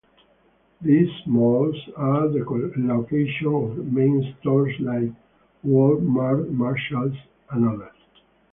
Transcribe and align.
These 0.81 1.11
malls 1.27 1.75
are 1.95 2.27
the 2.27 2.39
location 2.75 3.45
of 3.53 3.77
main 3.85 4.35
stores 4.39 4.73
like 4.79 5.11
Wal-Mart, 5.61 6.49
Marshalls, 6.49 7.15
and 7.51 7.69
others. 7.69 7.93